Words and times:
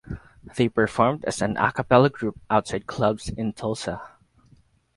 They 0.55 0.67
performed 0.67 1.25
as 1.25 1.43
an 1.43 1.57
a 1.57 1.71
cappella 1.71 2.09
group 2.09 2.39
outside 2.49 2.87
clubs 2.87 3.29
in 3.29 3.53
Tulsa. 3.53 4.01